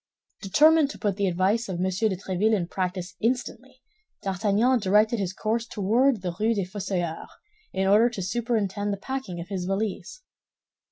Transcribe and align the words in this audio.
Determined 0.41 0.89
to 0.89 0.97
put 0.97 1.15
the 1.17 1.27
advice 1.27 1.69
of 1.69 1.75
M. 1.75 1.83
de 1.83 2.15
Tréville 2.17 2.55
in 2.55 2.67
practice 2.67 3.13
instantly, 3.21 3.83
D'Artagnan 4.23 4.79
directed 4.79 5.19
his 5.19 5.31
course 5.31 5.67
toward 5.67 6.23
the 6.23 6.35
Rue 6.39 6.55
des 6.55 6.65
Fossoyeurs, 6.65 7.27
in 7.71 7.85
order 7.85 8.09
to 8.09 8.23
superintend 8.23 8.91
the 8.91 8.97
packing 8.97 9.39
of 9.39 9.49
his 9.49 9.65
valise. 9.65 10.23